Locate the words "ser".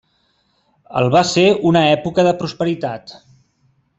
1.33-1.43